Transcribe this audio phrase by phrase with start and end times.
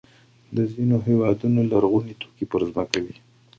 [0.55, 3.15] د ځینو هېوادونو لرغوني توکي پر ځمکې وي.